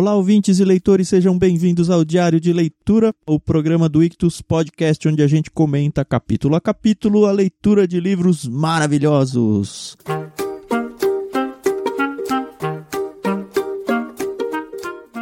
[0.00, 5.06] Olá, ouvintes e leitores, sejam bem-vindos ao Diário de Leitura, o programa do Ictus Podcast,
[5.06, 9.98] onde a gente comenta capítulo a capítulo a leitura de livros maravilhosos.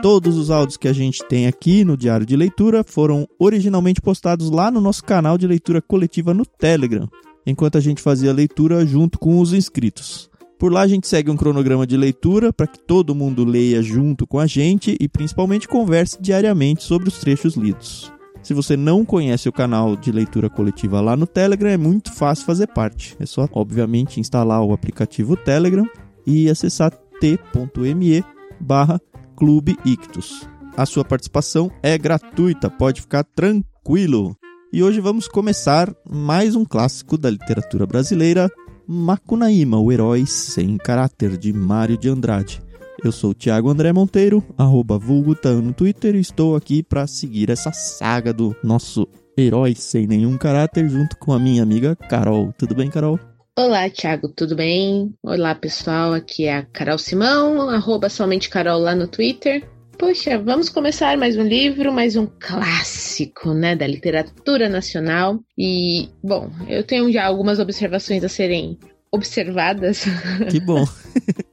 [0.00, 4.48] Todos os áudios que a gente tem aqui no Diário de Leitura foram originalmente postados
[4.48, 7.08] lá no nosso canal de leitura coletiva no Telegram,
[7.45, 10.28] enquanto a gente fazia a leitura junto com os inscritos.
[10.58, 14.26] Por lá a gente segue um cronograma de leitura para que todo mundo leia junto
[14.26, 18.12] com a gente e principalmente converse diariamente sobre os trechos lidos.
[18.43, 22.44] Se você não conhece o canal de leitura coletiva lá no Telegram, é muito fácil
[22.44, 23.17] fazer parte.
[23.21, 25.89] É só, obviamente, instalar o aplicativo Telegram
[26.26, 28.25] e acessar t.me
[28.59, 29.00] barra
[29.36, 30.48] Clube Ictus.
[30.76, 34.36] A sua participação é gratuita, pode ficar tranquilo.
[34.72, 38.50] E hoje vamos começar mais um clássico da literatura brasileira,
[38.91, 42.62] Macunaíma, o herói sem caráter, de Mário de Andrade.
[43.05, 47.50] Eu sou o Thiago André Monteiro, arroba vulgutan no Twitter e estou aqui para seguir
[47.50, 52.50] essa saga do nosso herói sem nenhum caráter junto com a minha amiga Carol.
[52.56, 53.20] Tudo bem, Carol?
[53.58, 55.14] Olá, Thiago, tudo bem?
[55.23, 59.69] Olá, pessoal, aqui é a Carol Simão, arroba somente Carol lá no Twitter.
[59.99, 65.41] Poxa, vamos começar mais um livro, mais um clássico, né, da literatura nacional.
[65.59, 68.79] E, bom, eu tenho já algumas observações a serem
[69.11, 70.05] observadas.
[70.49, 70.85] Que bom.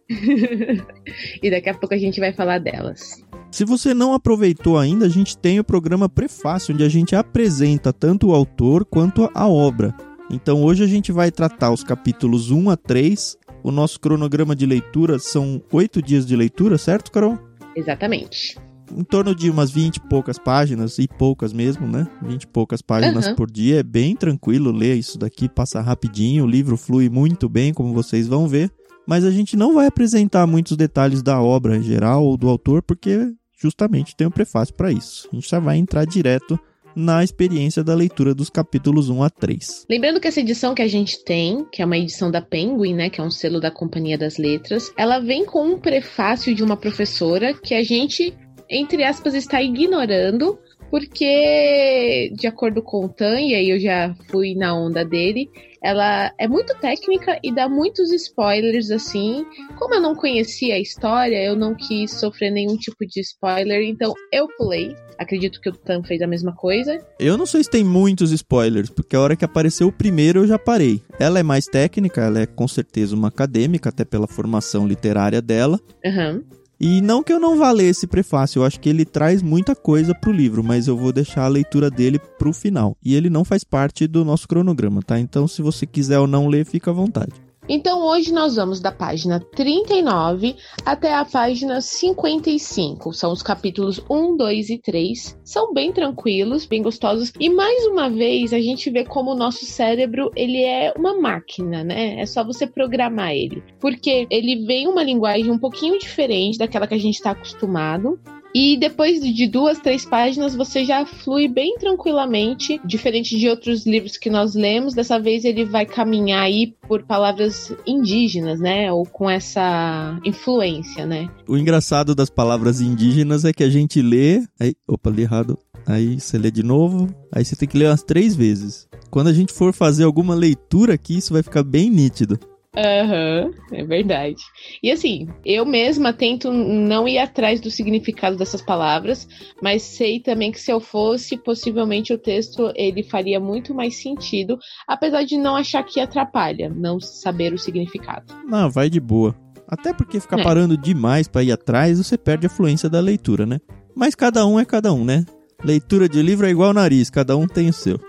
[1.41, 3.23] e daqui a pouco a gente vai falar delas.
[3.49, 7.91] Se você não aproveitou ainda, a gente tem o programa Prefácio, onde a gente apresenta
[7.91, 9.91] tanto o autor quanto a obra.
[10.29, 13.37] Então hoje a gente vai tratar os capítulos 1 a 3.
[13.63, 17.39] O nosso cronograma de leitura são oito dias de leitura, certo, Carol?
[17.75, 18.57] Exatamente.
[18.91, 22.07] Em torno de umas 20 e poucas páginas, e poucas mesmo, né?
[22.21, 23.35] 20 e poucas páginas uhum.
[23.35, 23.79] por dia.
[23.79, 26.43] É bem tranquilo ler isso daqui, passa rapidinho.
[26.43, 28.71] O livro flui muito bem, como vocês vão ver.
[29.07, 32.81] Mas a gente não vai apresentar muitos detalhes da obra em geral ou do autor,
[32.81, 35.27] porque justamente tem um prefácio para isso.
[35.31, 36.59] A gente já vai entrar direto
[36.95, 39.85] na experiência da leitura dos capítulos 1 a 3.
[39.89, 43.09] Lembrando que essa edição que a gente tem, que é uma edição da Penguin, né,
[43.09, 46.77] que é um selo da Companhia das Letras, ela vem com um prefácio de uma
[46.77, 48.33] professora que a gente,
[48.69, 50.57] entre aspas, está ignorando,
[50.89, 55.49] porque, de acordo com o Tan, e aí eu já fui na onda dele,
[55.85, 59.45] ela é muito técnica e dá muitos spoilers assim.
[59.77, 64.11] Como eu não conhecia a história, eu não quis sofrer nenhum tipo de spoiler, então
[64.33, 64.95] eu pulei.
[65.19, 66.99] Acredito que o Tan fez a mesma coisa.
[67.19, 70.47] Eu não sei se tem muitos spoilers, porque a hora que apareceu o primeiro eu
[70.47, 71.03] já parei.
[71.19, 75.79] Ela é mais técnica, ela é com certeza uma acadêmica, até pela formação literária dela.
[76.03, 76.43] Uhum.
[76.79, 79.75] E não que eu não vá ler esse prefácio, eu acho que ele traz muita
[79.75, 82.97] coisa pro livro, mas eu vou deixar a leitura dele pro final.
[83.03, 85.19] E ele não faz parte do nosso cronograma, tá?
[85.19, 87.44] Então, se você quiser ou não ler, fica à vontade.
[87.67, 90.55] Então hoje nós vamos da página 39
[90.85, 93.11] até a página 55.
[93.11, 95.39] São os capítulos 1, 2 e 3.
[95.43, 99.65] São bem tranquilos, bem gostosos e mais uma vez a gente vê como o nosso
[99.65, 102.19] cérebro, ele é uma máquina, né?
[102.19, 103.63] É só você programar ele.
[103.79, 108.19] Porque ele vem uma linguagem um pouquinho diferente daquela que a gente está acostumado.
[108.57, 114.15] E depois de duas, três páginas, você já flui bem tranquilamente, diferente de outros livros
[114.15, 114.93] que nós lemos.
[114.93, 118.89] Dessa vez ele vai caminhar aí por palavras indígenas, né?
[118.93, 121.29] Ou com essa influência, né?
[121.45, 124.41] O engraçado das palavras indígenas é que a gente lê.
[124.57, 125.59] Aí, opa, li errado.
[125.85, 128.87] Aí você lê de novo, aí você tem que ler umas três vezes.
[129.11, 132.39] Quando a gente for fazer alguma leitura aqui, isso vai ficar bem nítido.
[132.77, 134.41] Aham, uhum, é verdade.
[134.83, 139.27] E assim, eu mesma tento não ir atrás do significado dessas palavras,
[139.61, 144.57] mas sei também que se eu fosse, possivelmente o texto ele faria muito mais sentido,
[144.87, 148.33] apesar de não achar que atrapalha, não saber o significado.
[148.47, 149.35] Não, vai de boa.
[149.67, 150.43] Até porque ficar é.
[150.43, 153.59] parando demais para ir atrás, você perde a fluência da leitura, né?
[153.95, 155.25] Mas cada um é cada um, né?
[155.63, 157.99] Leitura de livro é igual nariz, cada um tem o seu.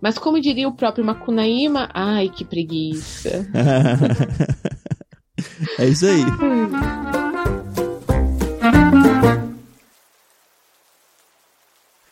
[0.00, 3.48] Mas como diria o próprio Macunaíma, ai que preguiça.
[5.78, 6.24] é isso aí.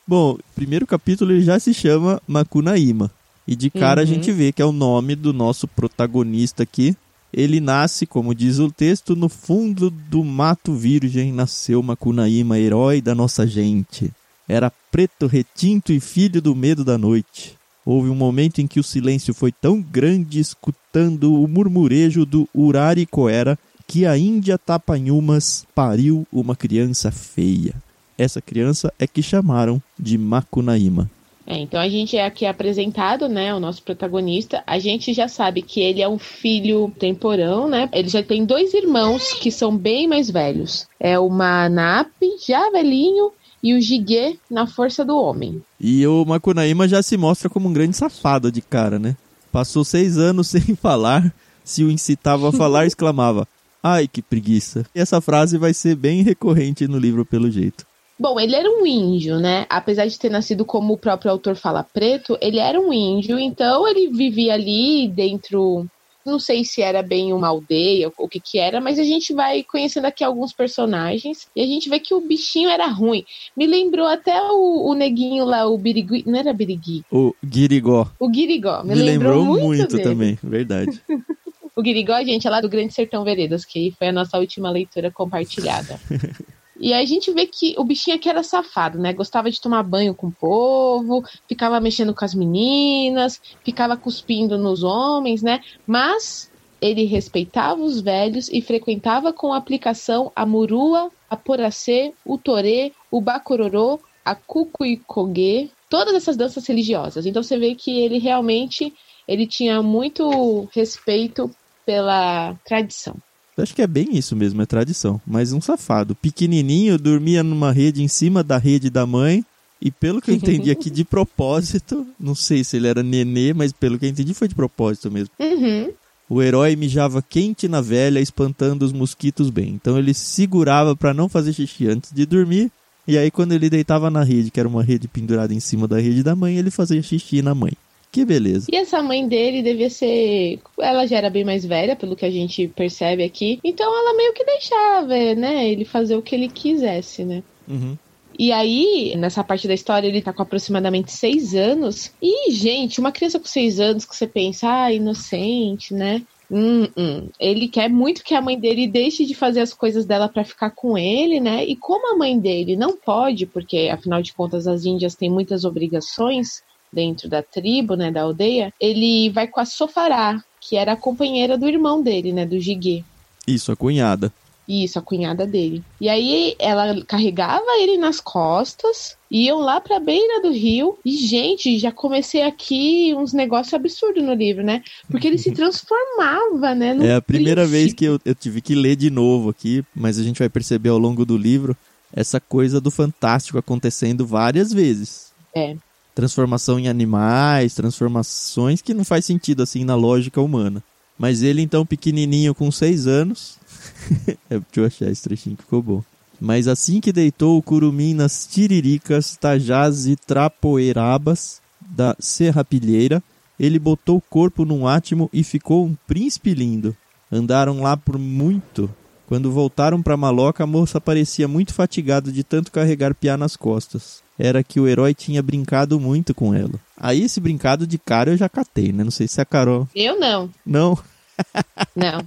[0.07, 3.13] Bom, o primeiro capítulo ele já se chama Macunaíma.
[3.47, 4.03] E de cara uhum.
[4.03, 6.97] a gente vê que é o nome do nosso protagonista aqui.
[7.33, 13.15] Ele nasce, como diz o texto, no fundo do mato virgem nasceu Macunaíma, herói da
[13.15, 14.11] nossa gente.
[14.51, 17.55] Era preto, retinto e filho do medo da noite.
[17.87, 23.57] Houve um momento em que o silêncio foi tão grande, escutando o murmurejo do Uraricoera,
[23.87, 27.77] que a Índia Tapanhumas pariu uma criança feia.
[28.19, 31.09] Essa criança é que chamaram de Macunaíma.
[31.47, 34.63] É, então a gente é aqui apresentado, né, o nosso protagonista.
[34.67, 37.89] A gente já sabe que ele é um filho temporão, né?
[37.93, 40.89] Ele já tem dois irmãos que são bem mais velhos.
[40.99, 42.11] É o Manap,
[42.47, 43.33] já velhinho,
[43.63, 45.63] e o Jiguê na força do homem.
[45.81, 49.17] E o Makunaíma já se mostra como um grande safado de cara, né?
[49.53, 51.33] Passou seis anos sem falar,
[51.65, 53.47] se o incitava a falar, exclamava:
[53.83, 54.85] Ai, que preguiça.
[54.95, 57.87] E essa frase vai ser bem recorrente no livro, pelo jeito.
[58.19, 59.65] Bom, ele era um índio, né?
[59.71, 63.89] Apesar de ter nascido como o próprio autor fala preto, ele era um índio, então
[63.89, 65.87] ele vivia ali dentro.
[66.25, 69.33] Não sei se era bem uma aldeia ou o que que era, mas a gente
[69.33, 73.25] vai conhecendo aqui alguns personagens e a gente vê que o bichinho era ruim.
[73.57, 76.25] Me lembrou até o, o neguinho lá, o Birigui.
[76.27, 77.05] Não era Birigui?
[77.11, 78.11] O Guirigó.
[78.19, 78.83] O Guirigó.
[78.83, 81.01] Me, Me lembrou, lembrou, muito, muito também, verdade.
[81.75, 85.11] o Guirigó, gente, é lá do Grande Sertão Veredas, que foi a nossa última leitura
[85.11, 85.99] compartilhada.
[86.81, 89.13] E aí a gente vê que o bichinho aqui era safado, né?
[89.13, 94.83] Gostava de tomar banho com o povo, ficava mexendo com as meninas, ficava cuspindo nos
[94.83, 95.61] homens, né?
[95.87, 96.51] Mas
[96.81, 103.21] ele respeitava os velhos e frequentava com aplicação a murua, a poracê, o torê, o
[103.21, 107.27] bacororô, a cucuicogê, todas essas danças religiosas.
[107.27, 108.95] Então você vê que ele realmente
[109.29, 111.51] ele tinha muito respeito
[111.85, 113.17] pela tradição.
[113.63, 115.21] Acho que é bem isso mesmo, é tradição.
[115.27, 116.15] Mas um safado.
[116.15, 119.45] Pequenininho, dormia numa rede em cima da rede da mãe.
[119.81, 123.73] E pelo que eu entendi aqui de propósito, não sei se ele era nenê, mas
[123.73, 125.31] pelo que eu entendi foi de propósito mesmo.
[125.39, 125.91] Uhum.
[126.29, 129.71] O herói mijava quente na velha, espantando os mosquitos bem.
[129.71, 132.71] Então ele segurava para não fazer xixi antes de dormir.
[133.09, 135.99] E aí quando ele deitava na rede, que era uma rede pendurada em cima da
[135.99, 137.73] rede da mãe, ele fazia xixi na mãe.
[138.13, 138.67] Que beleza.
[138.73, 140.61] E essa mãe dele devia ser.
[140.81, 143.61] Ela já era bem mais velha, pelo que a gente percebe aqui.
[143.63, 145.69] Então ela meio que deixava, né?
[145.69, 147.43] Ele fazer o que ele quisesse, né?
[147.69, 147.97] Uhum.
[148.39, 152.13] E aí, nessa parte da história, ele tá com aproximadamente seis anos.
[152.23, 156.23] E, gente, uma criança com seis anos que você pensa, ah, inocente, né?
[156.51, 157.29] Hum, hum.
[157.39, 160.71] Ele quer muito que a mãe dele deixe de fazer as coisas dela para ficar
[160.71, 161.65] com ele, né?
[161.65, 165.65] E como a mãe dele não pode, porque afinal de contas as índias têm muitas
[165.65, 170.97] obrigações, dentro da tribo, né, da aldeia, ele vai com a Sofará, que era a
[170.97, 173.05] companheira do irmão dele, né, do Jiguê.
[173.47, 174.33] Isso, a cunhada.
[174.69, 175.83] Isso, a cunhada dele.
[176.01, 180.97] E aí ela carregava ele nas costas, iam lá pra beira do rio.
[181.05, 184.83] E, gente, já comecei aqui uns negócios absurdos no livro, né?
[185.11, 186.97] Porque ele se transformava, né?
[187.01, 187.83] é a primeira príncipe.
[187.83, 190.91] vez que eu, eu tive que ler de novo aqui, mas a gente vai perceber
[190.91, 191.77] ao longo do livro
[192.13, 195.33] essa coisa do fantástico acontecendo várias vezes.
[195.53, 195.75] É
[196.21, 200.83] transformação em animais, transformações que não faz sentido assim na lógica humana.
[201.19, 203.59] Mas ele então pequenininho com seis anos,
[204.51, 206.05] é, deixa eu achar esse trechinho que ficou bom.
[206.39, 213.23] Mas assim que deitou o curumim nas tiriricas, tajás e trapoeirabas da serrapilheira,
[213.59, 216.95] ele botou o corpo num átimo e ficou um príncipe lindo.
[217.33, 218.91] Andaram lá por muito.
[219.31, 224.23] Quando voltaram para Maloca, a moça parecia muito fatigada de tanto carregar piá nas costas
[224.41, 226.81] era que o herói tinha brincado muito com ela.
[226.97, 229.05] Aí esse brincado de cara eu já catei, né?
[229.05, 229.87] Não sei se a Carol.
[229.95, 230.51] Eu não.
[230.65, 230.99] Não?
[231.95, 232.27] não.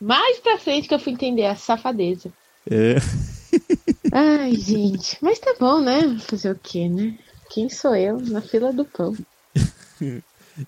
[0.00, 2.30] Mais pra frente que eu fui entender a safadeza.
[2.70, 2.96] É.
[4.12, 5.16] Ai, gente.
[5.22, 6.18] Mas tá bom, né?
[6.20, 7.18] Fazer o quê, né?
[7.50, 9.16] Quem sou eu na fila do pão?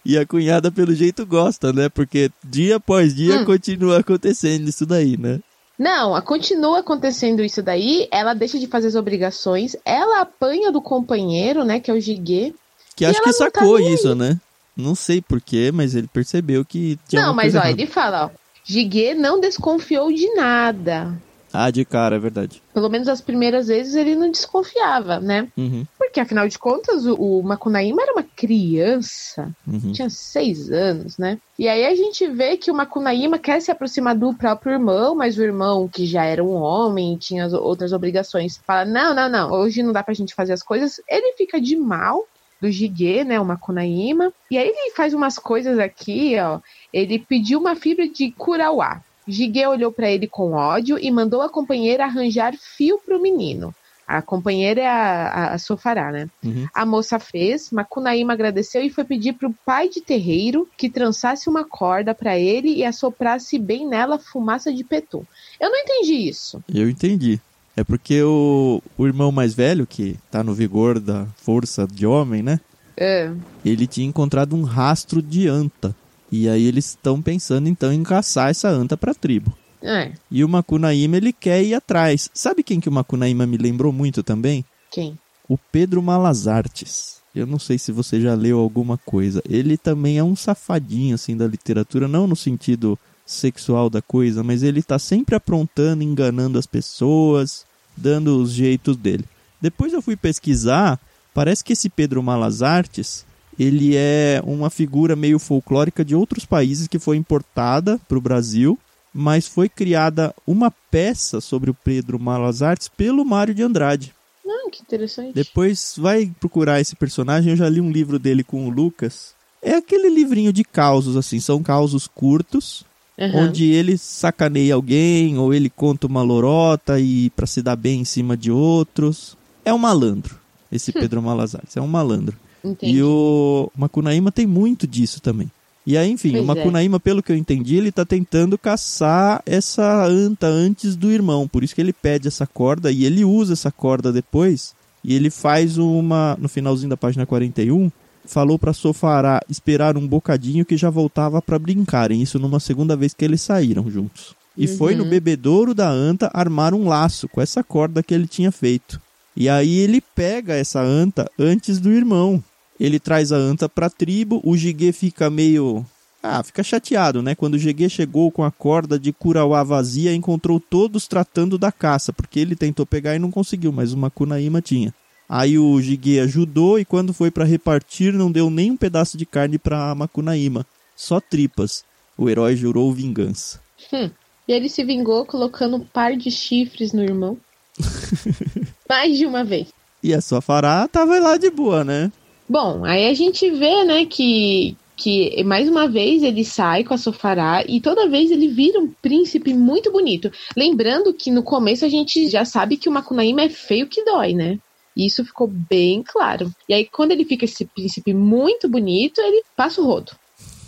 [0.02, 1.90] e a cunhada, pelo jeito, gosta, né?
[1.90, 3.44] Porque dia após dia hum.
[3.44, 5.40] continua acontecendo isso daí, né?
[5.80, 11.64] Não, continua acontecendo isso daí, ela deixa de fazer as obrigações, ela apanha do companheiro,
[11.64, 12.52] né, que é o Giguê.
[12.94, 14.38] Que acho que tá sacou tá isso, né?
[14.76, 18.30] Não sei porquê, mas ele percebeu que tinha Não, mas ó, ele fala, ó,
[18.62, 21.16] Giguê não desconfiou de nada.
[21.52, 22.62] Ah, de cara, é verdade.
[22.72, 25.48] Pelo menos as primeiras vezes ele não desconfiava, né?
[25.56, 25.84] Uhum.
[25.98, 29.92] Porque afinal de contas o, o Macunaíma era uma criança, uhum.
[29.92, 31.38] tinha seis anos, né?
[31.58, 35.36] E aí a gente vê que o Macunaíma quer se aproximar do próprio irmão, mas
[35.36, 39.52] o irmão, que já era um homem e tinha outras obrigações, fala: não, não, não,
[39.52, 41.00] hoje não dá pra gente fazer as coisas.
[41.08, 42.24] Ele fica de mal
[42.60, 44.32] do Jiguê, né, o Macunaíma.
[44.50, 46.60] E aí ele faz umas coisas aqui, ó.
[46.92, 49.02] Ele pediu uma fibra de curauá.
[49.30, 53.74] Jiguê olhou para ele com ódio e mandou a companheira arranjar fio para o menino.
[54.06, 56.28] A companheira é a, a, a Sofará, né?
[56.44, 56.66] Uhum.
[56.74, 61.48] A moça fez, Macunaíma agradeceu e foi pedir para o pai de terreiro que trançasse
[61.48, 65.24] uma corda para ele e assoprasse bem nela fumaça de petu.
[65.60, 66.60] Eu não entendi isso.
[66.74, 67.40] Eu entendi.
[67.76, 72.42] É porque o, o irmão mais velho, que tá no vigor da força de homem,
[72.42, 72.58] né?
[72.96, 73.32] É.
[73.64, 75.94] Ele tinha encontrado um rastro de anta.
[76.30, 79.56] E aí eles estão pensando então em caçar essa anta para a tribo.
[79.82, 80.12] É.
[80.30, 82.30] E o Macunaíma ele quer ir atrás.
[82.34, 84.64] Sabe quem que o Macunaíma me lembrou muito também?
[84.90, 85.18] Quem?
[85.48, 87.20] O Pedro Malazartes.
[87.34, 89.42] eu não sei se você já leu alguma coisa.
[89.48, 94.62] Ele também é um safadinho assim da literatura, não no sentido sexual da coisa, mas
[94.62, 97.64] ele tá sempre aprontando, enganando as pessoas,
[97.96, 99.24] dando os jeitos dele.
[99.60, 100.98] Depois eu fui pesquisar,
[101.32, 103.24] parece que esse Pedro Malas Artes,
[103.60, 108.78] ele é uma figura meio folclórica de outros países que foi importada para o Brasil,
[109.12, 114.14] mas foi criada uma peça sobre o Pedro Malas Artes pelo Mário de Andrade.
[114.48, 115.34] Ah, que interessante.
[115.34, 119.34] Depois vai procurar esse personagem, eu já li um livro dele com o Lucas.
[119.60, 122.82] É aquele livrinho de causos, assim, são causos curtos,
[123.18, 123.42] uhum.
[123.42, 128.04] onde ele sacaneia alguém, ou ele conta uma lorota e para se dar bem em
[128.06, 129.36] cima de outros.
[129.66, 130.40] É um malandro,
[130.72, 132.38] esse Pedro Malas Artes, é um malandro.
[132.64, 132.98] Entendi.
[132.98, 135.50] E o Macunaíma tem muito disso também.
[135.86, 137.00] E aí, enfim, pois o Macunaíma, é.
[137.00, 141.48] pelo que eu entendi, ele tá tentando caçar essa anta antes do irmão.
[141.48, 144.74] Por isso que ele pede essa corda e ele usa essa corda depois.
[145.02, 146.36] E ele faz uma.
[146.38, 147.90] No finalzinho da página 41,
[148.26, 152.20] falou para Sofará esperar um bocadinho que já voltava para brincarem.
[152.20, 154.34] Isso numa segunda vez que eles saíram juntos.
[154.56, 154.76] E uhum.
[154.76, 159.00] foi no bebedouro da anta armar um laço com essa corda que ele tinha feito.
[159.36, 162.42] E aí ele pega essa anta antes do irmão.
[162.80, 165.84] Ele traz a anta para a tribo, o Jiguê fica meio
[166.22, 167.34] ah, fica chateado, né?
[167.34, 172.12] Quando o Jiguê chegou com a corda de Curauá vazia, encontrou todos tratando da caça,
[172.12, 174.94] porque ele tentou pegar e não conseguiu, mas o Macunaíma tinha.
[175.28, 179.24] Aí o Jiguê ajudou e quando foi para repartir, não deu nem um pedaço de
[179.24, 181.84] carne para Macunaíma, só tripas.
[182.18, 183.60] O herói jurou vingança.
[183.92, 184.10] Hum.
[184.46, 187.38] E ele se vingou colocando um par de chifres no irmão.
[188.88, 189.68] Mais de uma vez.
[190.02, 192.12] E a sua fará tava lá de boa, né?
[192.50, 196.98] Bom, aí a gente vê, né, que, que mais uma vez ele sai com a
[196.98, 200.32] Sofará e toda vez ele vira um príncipe muito bonito.
[200.56, 204.34] Lembrando que no começo a gente já sabe que o Macunaíma é feio que dói,
[204.34, 204.58] né?
[204.96, 206.50] Isso ficou bem claro.
[206.68, 210.10] E aí, quando ele fica esse príncipe muito bonito, ele passa o rodo.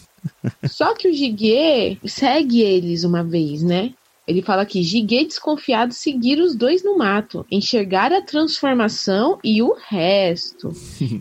[0.70, 3.92] Só que o Jiguê segue eles uma vez, né?
[4.26, 9.74] Ele fala que Jiguê desconfiado seguir os dois no mato, enxergar a transformação e o
[9.88, 10.70] resto.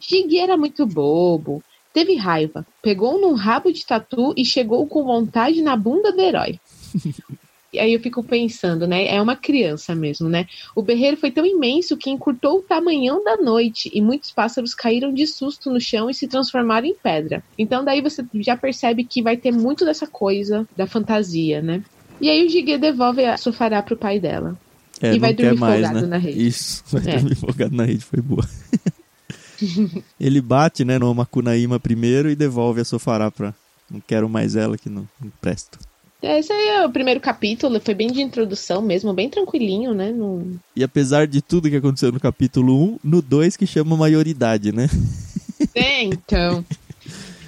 [0.01, 5.61] Jiguê era muito bobo, teve raiva, pegou num rabo de tatu e chegou com vontade
[5.61, 6.59] na bunda do herói.
[7.73, 9.07] E aí eu fico pensando, né?
[9.07, 10.45] É uma criança mesmo, né?
[10.75, 15.13] O berreiro foi tão imenso que encurtou o tamanhão da noite e muitos pássaros caíram
[15.13, 17.41] de susto no chão e se transformaram em pedra.
[17.57, 21.81] Então daí você já percebe que vai ter muito dessa coisa da fantasia, né?
[22.21, 24.57] E aí o Jiguê devolve a Sufará pro pai dela.
[25.01, 26.07] É, e vai dormir mais, folgado né?
[26.07, 26.47] na rede.
[26.47, 27.17] Isso, vai é.
[27.17, 28.47] dormir folgado na rede, foi boa.
[30.19, 33.53] Ele bate, né, no Macunaíma primeiro e devolve a Sofará pra.
[33.89, 35.77] Não quero mais ela que não, não presto.
[36.21, 40.11] É, esse aí é o primeiro capítulo, foi bem de introdução mesmo, bem tranquilinho, né?
[40.11, 40.59] No...
[40.75, 44.87] E apesar de tudo que aconteceu no capítulo 1, no 2 que chama maioridade, né?
[45.73, 46.63] É, então.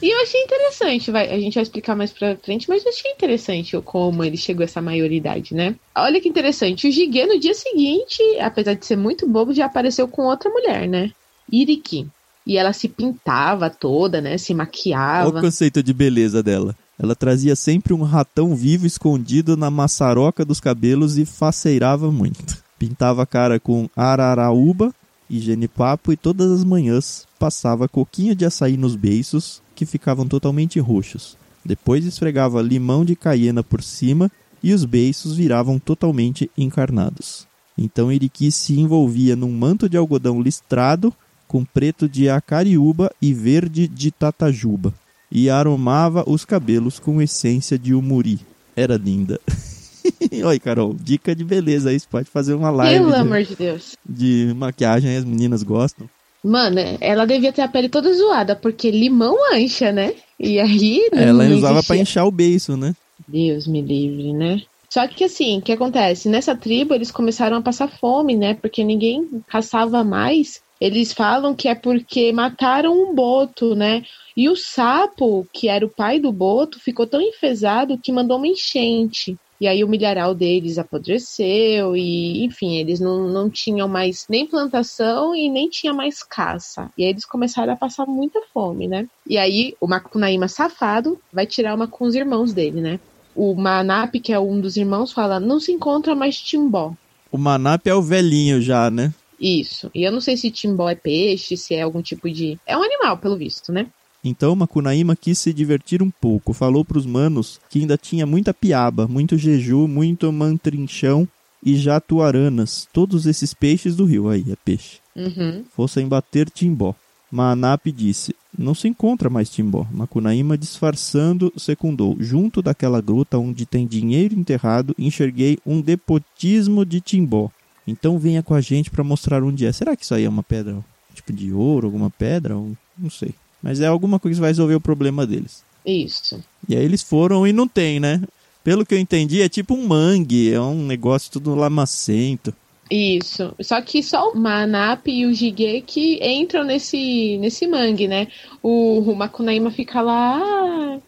[0.04, 3.10] E eu achei interessante, vai, a gente vai explicar mais pra frente, mas eu achei
[3.10, 5.78] interessante como ele chegou a essa maioridade, né?
[5.96, 10.06] Olha que interessante, o Jiguê no dia seguinte, apesar de ser muito bobo, já apareceu
[10.06, 11.12] com outra mulher, né?
[11.50, 12.06] Iriki.
[12.46, 14.38] E ela se pintava toda, né?
[14.38, 15.30] Se maquiava.
[15.30, 16.76] Olha o conceito de beleza dela.
[17.02, 22.62] Ela trazia sempre um ratão vivo escondido na maçaroca dos cabelos e faceirava muito.
[22.78, 24.94] Pintava a cara com araraúba
[25.30, 30.80] e genipapo e todas as manhãs passava coquinho de açaí nos beiços, que ficavam totalmente
[30.80, 31.38] roxos.
[31.66, 37.48] Depois esfregava limão de caiena por cima e os beiços viravam totalmente encarnados.
[37.78, 41.14] Então Iriqui se envolvia num manto de algodão listrado
[41.48, 44.94] com preto de acariúba e verde de tatajuba
[45.32, 48.40] e aromava os cabelos com essência de umuri.
[48.76, 49.40] Era linda.
[50.46, 53.00] Oi, Carol, dica de beleza aí, você pode fazer uma live.
[53.00, 53.96] Pelo de, amor de Deus.
[54.08, 56.10] De maquiagem, as meninas gostam.
[56.44, 60.14] Mano, ela devia ter a pele toda zoada, porque limão mancha, né?
[60.38, 61.08] E aí.
[61.14, 62.94] Ela usava para inchar o beiço, né?
[63.28, 64.62] Deus me livre, né?
[64.90, 66.30] Só que assim, o que acontece?
[66.30, 68.54] Nessa tribo eles começaram a passar fome, né?
[68.54, 70.62] Porque ninguém caçava mais.
[70.80, 74.04] Eles falam que é porque mataram um boto, né?
[74.36, 78.48] E o sapo, que era o pai do boto, ficou tão enfesado que mandou uma
[78.48, 79.38] enchente.
[79.60, 85.36] E aí o milharal deles apodreceu e, enfim, eles não, não tinham mais nem plantação
[85.36, 86.90] e nem tinha mais caça.
[86.98, 89.08] E aí eles começaram a passar muita fome, né?
[89.28, 93.00] E aí o Macunaíma safado vai tirar uma com os irmãos dele, né?
[93.36, 96.94] O Manap, que é um dos irmãos, fala: não se encontra mais timbó.
[97.32, 99.14] O Manap é o velhinho já, né?
[99.40, 99.90] Isso.
[99.94, 102.60] E eu não sei se timbó é peixe, se é algum tipo de.
[102.66, 103.88] É um animal, pelo visto, né?
[104.24, 108.54] Então Macunaíma quis se divertir um pouco, falou para os manos que ainda tinha muita
[108.54, 111.28] piaba, muito jeju, muito mantrinchão
[111.62, 115.64] e jatuaranas, todos esses peixes do rio, aí é peixe, uhum.
[115.76, 116.96] fossem bater timbó.
[117.34, 119.88] Manap disse: Não se encontra mais Timbó.
[119.92, 127.50] Macunaíma, disfarçando, secundou: Junto daquela gruta onde tem dinheiro enterrado, enxerguei um depotismo de Timbó.
[127.88, 129.72] Então venha com a gente para mostrar onde é.
[129.72, 132.54] Será que isso aí é uma pedra tipo de ouro, alguma pedra?
[132.54, 133.34] Não sei.
[133.64, 135.64] Mas é alguma coisa que vai resolver o problema deles.
[135.86, 136.44] Isso.
[136.68, 138.22] E aí eles foram e não tem, né?
[138.64, 142.54] Pelo que eu entendi, é tipo um mangue, é um negócio tudo lamacento.
[142.92, 143.54] Isso.
[143.62, 148.28] Só que só o Manap e o Jige que entram nesse, nesse mangue, né?
[148.62, 150.38] O, o Makunaíma fica lá.
[150.38, 151.00] Ah...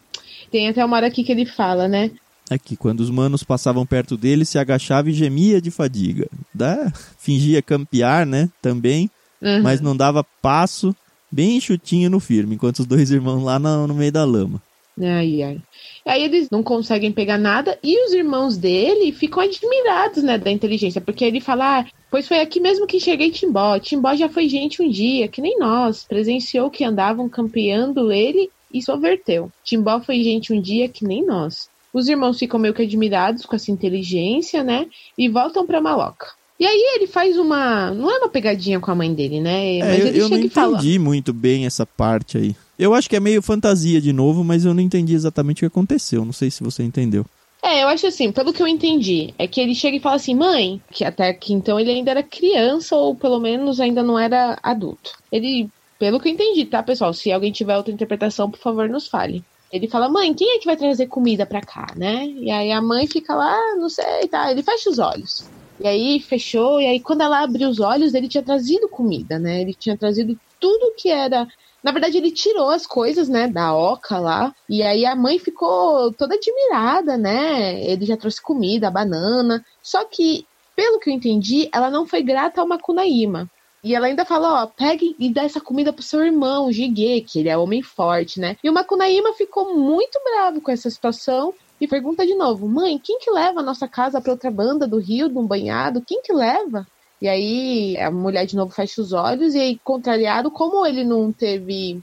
[0.50, 2.10] Tem até uma hora aqui que ele fala, né?
[2.48, 6.28] Aqui, quando os manos passavam perto dele, se agachava e gemia de fadiga.
[6.54, 6.92] Da...
[7.18, 8.48] Fingia campear, né?
[8.62, 9.10] Também.
[9.42, 9.62] Uhum.
[9.62, 10.94] Mas não dava passo,
[11.36, 14.62] bem chutinho no firme, enquanto os dois irmãos lá no, no meio da lama.
[14.98, 15.60] Ai, ai.
[16.06, 21.02] Aí eles não conseguem pegar nada e os irmãos dele ficam admirados, né, da inteligência,
[21.02, 23.78] porque ele fala, ah, pois foi aqui mesmo que cheguei Timbó.
[23.78, 28.80] Timbó já foi gente um dia, que nem nós, presenciou que andavam campeando ele e
[28.80, 29.52] soverteu.
[29.62, 31.68] Timbó foi gente um dia que nem nós.
[31.92, 34.86] Os irmãos ficam meio que admirados com essa inteligência, né,
[35.18, 36.28] e voltam para Maloca.
[36.58, 37.90] E aí ele faz uma.
[37.90, 39.78] Não é uma pegadinha com a mãe dele, né?
[39.80, 42.56] Mas é, eu, eu não entendi muito bem essa parte aí.
[42.78, 45.66] Eu acho que é meio fantasia de novo, mas eu não entendi exatamente o que
[45.66, 46.24] aconteceu.
[46.24, 47.24] Não sei se você entendeu.
[47.62, 50.34] É, eu acho assim, pelo que eu entendi, é que ele chega e fala assim,
[50.34, 54.58] mãe, que até que então ele ainda era criança, ou pelo menos ainda não era
[54.62, 55.12] adulto.
[55.32, 57.12] Ele, pelo que eu entendi, tá, pessoal?
[57.12, 59.42] Se alguém tiver outra interpretação, por favor, nos fale.
[59.72, 62.26] Ele fala, mãe, quem é que vai trazer comida pra cá, né?
[62.26, 64.50] E aí a mãe fica lá, não sei, tá.
[64.50, 65.55] Ele fecha os olhos.
[65.80, 69.60] E aí fechou, e aí quando ela abriu os olhos, ele tinha trazido comida, né?
[69.60, 71.46] Ele tinha trazido tudo que era
[71.86, 74.52] na verdade, ele tirou as coisas, né, da oca lá.
[74.68, 77.80] E aí a mãe ficou toda admirada, né?
[77.84, 79.64] Ele já trouxe comida, banana.
[79.80, 83.48] Só que, pelo que eu entendi, ela não foi grata ao Makunaíma.
[83.84, 87.38] E ela ainda fala, ó, pegue e dá essa comida pro seu irmão, Jigê, que
[87.38, 88.56] ele é homem forte, né?
[88.64, 93.18] E o Makunaíma ficou muito bravo com essa situação e pergunta de novo: Mãe, quem
[93.18, 96.02] que leva a nossa casa para outra banda do rio, de um banhado?
[96.06, 96.86] Quem que leva?
[97.20, 101.32] E aí a mulher de novo fecha os olhos e aí, contrariado, como ele não
[101.32, 102.00] teve.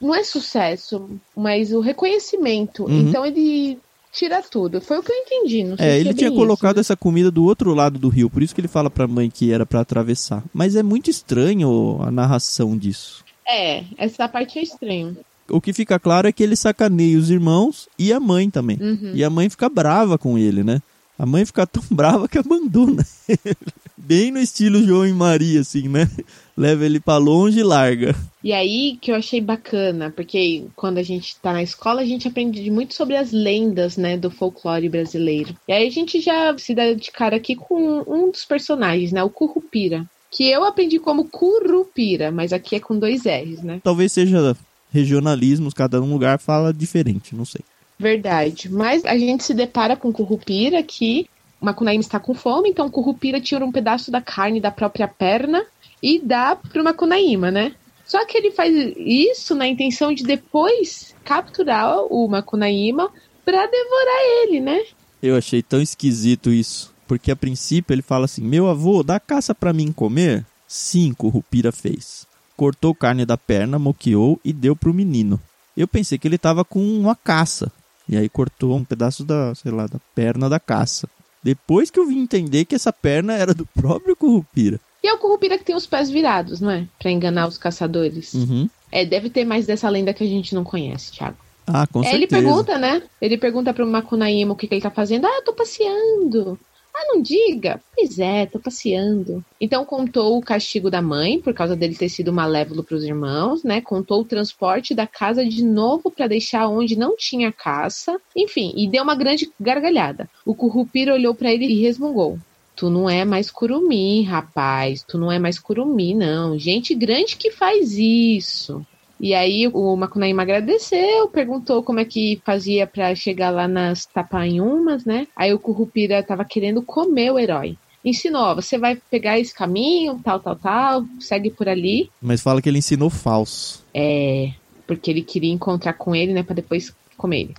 [0.00, 2.84] Não é sucesso, mas o reconhecimento.
[2.84, 3.08] Uhum.
[3.08, 3.78] Então ele
[4.12, 4.80] tira tudo.
[4.80, 5.62] Foi o que eu entendi.
[5.62, 8.28] Não sei é, se ele é tinha colocado essa comida do outro lado do rio,
[8.28, 10.42] por isso que ele fala pra mãe que era para atravessar.
[10.52, 13.24] Mas é muito estranho a narração disso.
[13.48, 15.16] É, essa parte é estranha.
[15.48, 18.78] O que fica claro é que ele sacaneia os irmãos e a mãe também.
[18.80, 19.12] Uhum.
[19.14, 20.80] E a mãe fica brava com ele, né?
[21.18, 23.56] A mãe fica tão brava que abandona ele.
[23.96, 26.10] Bem no estilo João e Maria, assim, né?
[26.56, 28.16] Leva ele para longe e larga.
[28.42, 32.26] E aí que eu achei bacana, porque quando a gente tá na escola, a gente
[32.26, 35.54] aprende muito sobre as lendas, né, do folclore brasileiro.
[35.68, 39.22] E aí a gente já se dá de cara aqui com um dos personagens, né,
[39.22, 40.04] o Currupira.
[40.32, 43.80] Que eu aprendi como Curupira, mas aqui é com dois R's, né?
[43.84, 44.56] Talvez seja
[44.92, 47.62] regionalismos, cada um lugar fala diferente, não sei.
[47.98, 48.68] Verdade.
[48.68, 51.28] Mas a gente se depara com Currupira que
[51.60, 55.64] Macunaíma está com fome, então Currupira tira um pedaço da carne da própria perna
[56.02, 57.74] e dá pro Macunaíma, né?
[58.04, 63.10] Só que ele faz isso na intenção de depois capturar o Macunaíma
[63.44, 64.82] para devorar ele, né?
[65.22, 69.54] Eu achei tão esquisito isso, porque a princípio ele fala assim: "Meu avô, dá caça
[69.54, 72.26] para mim comer?" Sim, Currupira fez.
[72.62, 75.40] Cortou carne da perna, moqueou e deu pro menino.
[75.76, 77.72] Eu pensei que ele tava com uma caça.
[78.08, 81.08] E aí cortou um pedaço da, sei lá, da perna da caça.
[81.42, 84.78] Depois que eu vim entender que essa perna era do próprio Currupira.
[85.02, 86.86] E é o Currupira que tem os pés virados, não é?
[87.00, 88.32] Pra enganar os caçadores.
[88.32, 88.70] Uhum.
[88.92, 91.38] É, deve ter mais dessa lenda que a gente não conhece, Thiago.
[91.66, 92.16] Ah, com é, certeza.
[92.16, 93.02] Ele pergunta, né?
[93.20, 95.26] Ele pergunta pro Makunaíma o que, que ele tá fazendo.
[95.26, 96.56] Ah, eu tô passeando.
[96.94, 97.80] Ah, não diga.
[97.94, 99.44] Pois é, tô passeando.
[99.60, 103.64] Então contou o castigo da mãe, por causa dele ter sido malévolo para os irmãos,
[103.64, 103.80] né?
[103.80, 108.20] Contou o transporte da casa de novo para deixar onde não tinha caça.
[108.36, 110.28] Enfim, e deu uma grande gargalhada.
[110.44, 112.38] O Currupira olhou para ele e resmungou.
[112.74, 115.02] Tu não é mais curumi, rapaz.
[115.06, 116.58] Tu não é mais curumi, não.
[116.58, 118.84] Gente grande que faz isso.
[119.22, 125.04] E aí o Macunaíma agradeceu, perguntou como é que fazia para chegar lá nas tapanhumas,
[125.04, 125.28] né?
[125.36, 127.78] Aí o Currupira tava querendo comer o herói.
[128.04, 132.10] Ensinou, você vai pegar esse caminho, tal, tal, tal, segue por ali.
[132.20, 133.84] Mas fala que ele ensinou falso.
[133.94, 134.50] É,
[134.88, 137.54] porque ele queria encontrar com ele, né, para depois comer ele.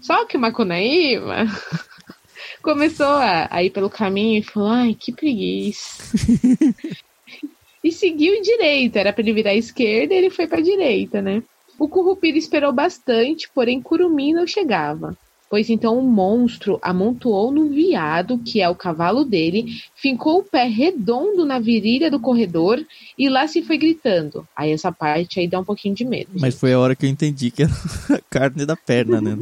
[0.00, 1.46] Só que o Macunaíma
[2.62, 6.16] começou a, a ir pelo caminho e falou: ai, que preguiça.
[7.82, 8.98] e seguiu direita.
[9.00, 11.42] Era para ele virar à esquerda e ele foi para a direita, né?
[11.78, 15.16] O Currupira esperou bastante, porém Curumim não chegava.
[15.50, 20.64] pois então o monstro amontoou no viado, que é o cavalo dele, fincou o pé
[20.64, 22.84] redondo na virilha do corredor
[23.16, 24.46] e lá se foi gritando.
[24.54, 26.30] Aí essa parte aí dá um pouquinho de medo.
[26.38, 27.72] Mas foi a hora que eu entendi que era
[28.14, 29.38] a carne da perna, né?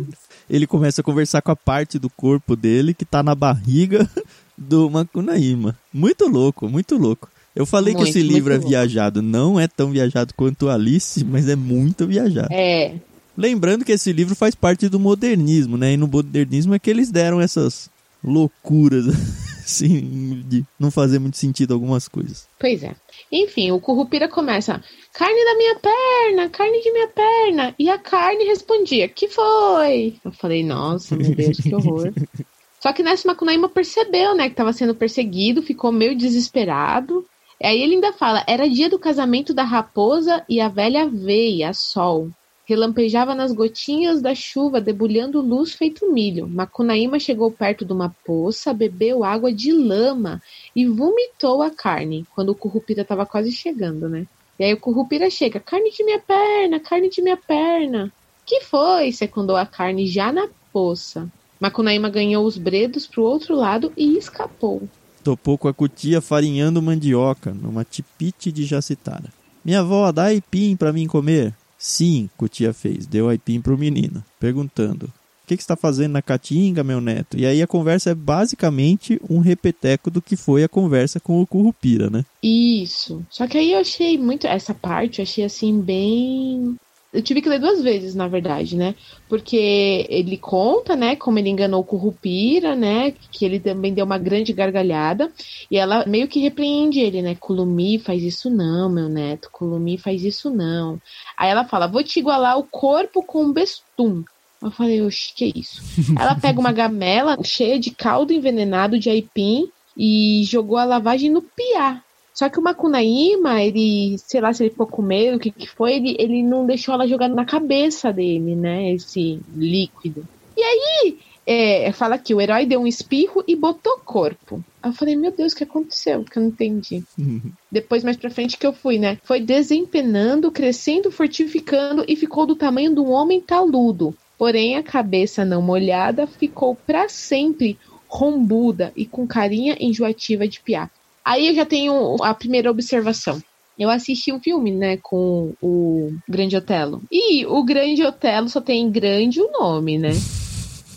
[0.49, 4.09] Ele começa a conversar com a parte do corpo dele que tá na barriga
[4.57, 5.77] do Macunaíma.
[5.93, 7.29] Muito louco, muito louco.
[7.57, 9.23] Eu falei muito, que esse livro é viajado.
[9.23, 12.53] Não é tão viajado quanto Alice, mas é muito viajado.
[12.53, 12.95] É.
[13.35, 15.95] Lembrando que esse livro faz parte do modernismo, né?
[15.95, 17.89] E no modernismo é que eles deram essas
[18.23, 19.07] loucuras,
[19.65, 22.47] assim, de não fazer muito sentido algumas coisas.
[22.59, 22.95] Pois é.
[23.33, 24.83] Enfim, o Currupira começa:
[25.15, 27.75] carne da minha perna, carne de minha perna.
[27.79, 30.17] E a carne respondia: que foi?
[30.23, 32.13] Eu falei: nossa, meu Deus, que horror.
[32.83, 37.27] Só que nessa Macunaíma percebeu, né, que estava sendo perseguido, ficou meio desesperado.
[37.63, 41.73] Aí ele ainda fala: era dia do casamento da raposa e a velha veia, a
[41.73, 42.31] sol.
[42.65, 46.49] Relampejava nas gotinhas da chuva, debulhando luz feito milho.
[46.49, 50.43] Macunaíma chegou perto de uma poça, bebeu água de lama
[50.75, 54.27] e vomitou a carne, quando o Currupira estava quase chegando, né?
[54.59, 58.13] E aí o Currupira chega: carne de minha perna, carne de minha perna.
[58.45, 59.13] Que foi?
[59.13, 61.31] secundou a carne já na poça.
[61.59, 64.89] Macunaíma ganhou os bredos pro outro lado e escapou.
[65.27, 69.25] Topou com a cutia farinhando mandioca, numa tipite de jacitara.
[69.65, 71.53] Minha avó, dá aipim para mim comer.
[71.77, 75.13] Sim, Cutia fez, deu aipim pro menino, perguntando: O
[75.49, 77.37] que, que está fazendo na caatinga, meu neto?
[77.37, 81.47] E aí a conversa é basicamente um repeteco do que foi a conversa com o
[81.47, 82.25] Currupira, né?
[82.41, 83.21] Isso.
[83.29, 84.47] Só que aí eu achei muito.
[84.47, 86.77] Essa parte eu achei assim, bem
[87.13, 88.95] eu tive que ler duas vezes, na verdade, né?
[89.29, 93.13] Porque ele conta, né, como ele enganou o Currupira, né?
[93.31, 95.33] Que ele também deu uma grande gargalhada.
[95.71, 97.35] E ela meio que repreende ele, né?
[97.35, 99.49] Culumi faz isso não, meu neto.
[99.51, 101.01] Culumi faz isso não.
[101.39, 104.23] Aí ela fala: vou te igualar o corpo com um bestum.
[104.63, 105.83] Eu falei, oxe, que isso?
[106.19, 111.43] ela pega uma gamela cheia de caldo envenenado de aipim e jogou a lavagem no
[111.43, 112.03] piá.
[112.37, 115.67] Só que o Macunaíma, ele, sei lá se ele ficou com medo, o que, que
[115.67, 118.93] foi, ele, ele não deixou ela jogar na cabeça dele, né?
[118.93, 120.29] Esse líquido.
[120.55, 124.63] E aí, é, fala que o herói deu um espirro e botou corpo.
[124.85, 126.25] Eu falei, meu Deus, o que aconteceu?
[126.25, 127.03] Que eu não entendi.
[127.19, 127.53] Uhum.
[127.73, 129.17] Depois, mais pra frente, que eu fui, né?
[129.25, 134.15] Foi desempenando, crescendo, fortificando e ficou do tamanho de um homem taludo.
[134.37, 140.91] Porém, a cabeça não molhada ficou para sempre rombuda e com carinha enjoativa de piá.
[141.27, 143.43] Aí eu já tenho a primeira observação.
[143.77, 147.03] Eu assisti um filme, né, com o Grande Otelo.
[147.11, 150.13] E o Grande Otelo só tem grande o nome, né?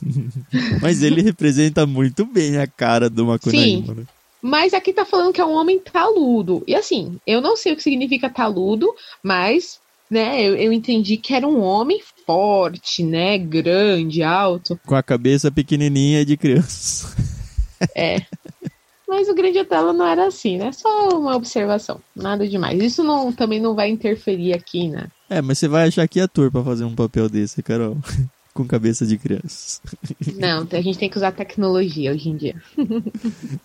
[0.84, 4.04] Mas ele representa muito bem a cara do Macunaíma, né?
[4.40, 6.64] Mas aqui tá falando que é um homem taludo.
[6.68, 8.88] E assim, eu não sei o que significa taludo,
[9.24, 14.80] mas, né, eu, eu entendi que era um homem forte, né, grande, alto.
[14.86, 17.14] Com a cabeça pequenininha de criança.
[17.96, 18.22] É.
[19.10, 20.72] Mas o Grande Otelo não era assim, né?
[20.72, 22.80] Só uma observação, nada demais.
[22.80, 25.08] Isso não, também não vai interferir aqui, né?
[25.28, 27.98] É, mas você vai achar que é ator pra fazer um papel desse, Carol.
[28.54, 29.80] Com cabeça de criança.
[30.36, 32.56] Não, a gente tem que usar tecnologia hoje em dia.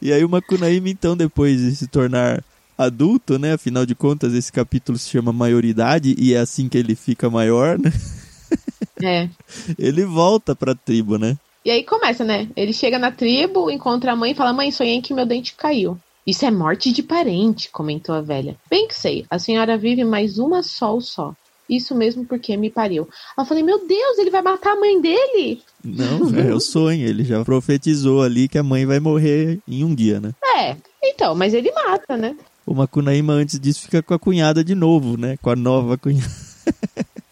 [0.01, 2.45] e aí o Makunaíma, então, depois de se tornar
[2.77, 3.55] adulto, né?
[3.55, 7.79] Afinal de contas, esse capítulo se chama Maioridade e é assim que ele fica maior,
[7.79, 7.91] né?
[9.03, 9.29] É.
[9.77, 11.37] Ele volta pra tribo, né?
[11.65, 12.49] E aí começa, né?
[12.55, 15.99] Ele chega na tribo, encontra a mãe e fala: Mãe, sonhei que meu dente caiu.
[16.27, 18.57] Isso é morte de parente, comentou a velha.
[18.69, 21.35] Bem que sei, a senhora vive mais uma sol só.
[21.69, 23.09] Isso mesmo porque me pariu.
[23.39, 25.63] Eu falei, meu Deus, ele vai matar a mãe dele?
[25.83, 27.07] Não, é o sonho.
[27.07, 30.33] Ele já profetizou ali que a mãe vai morrer em um dia, né?
[30.59, 32.37] É, então, mas ele mata, né?
[32.67, 35.37] O Macunaíma antes disso fica com a cunhada de novo, né?
[35.41, 36.31] Com a nova cunhada.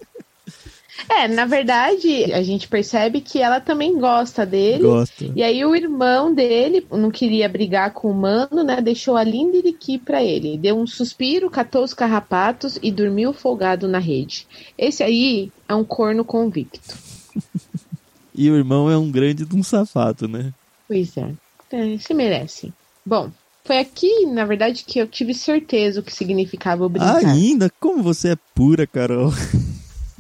[1.14, 4.82] É, na verdade, a gente percebe que ela também gosta dele.
[4.82, 5.30] Gosta.
[5.36, 8.80] E aí o irmão dele não queria brigar com o mano, né?
[8.80, 10.56] Deixou a Lindiriqui pra ele.
[10.56, 14.46] Deu um suspiro, catou os carrapatos e dormiu folgado na rede.
[14.78, 16.96] Esse aí é um corno convicto.
[18.34, 20.52] e o irmão é um grande de um safado, né?
[20.88, 21.30] Pois é.
[21.72, 22.72] é se merece.
[23.04, 23.30] Bom,
[23.64, 27.24] foi aqui, na verdade, que eu tive certeza o que significava brincar.
[27.24, 27.70] Ainda?
[27.78, 29.30] Como você é pura, Carol.